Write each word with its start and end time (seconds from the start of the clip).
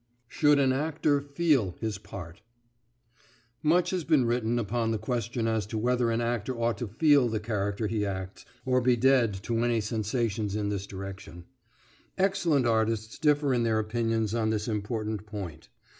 SHOULD 0.29 0.57
AN 0.57 0.73
ACTOR 0.73 1.21
"FEEL" 1.21 1.75
HIS 1.79 1.99
PART 1.99 2.41
Much 3.61 3.91
has 3.91 4.03
been 4.03 4.25
written 4.25 4.57
upon 4.57 4.89
the 4.89 4.97
question 4.97 5.47
as 5.47 5.67
to 5.67 5.77
whether 5.77 6.09
an 6.09 6.21
actor 6.21 6.57
ought 6.59 6.79
to 6.79 6.87
feel 6.87 7.29
the 7.29 7.39
character 7.39 7.85
he 7.85 8.03
acts, 8.03 8.43
or 8.65 8.81
be 8.81 8.95
dead 8.95 9.31
to 9.43 9.63
any 9.63 9.79
sensations 9.79 10.55
in 10.55 10.69
this 10.69 10.87
direction. 10.87 11.43
Excellent 12.17 12.65
artists 12.65 13.19
differ 13.19 13.53
in 13.53 13.61
their 13.61 13.77
opinions 13.77 14.33
on 14.33 14.49
this 14.49 14.67
important 14.67 15.27
point. 15.27 15.69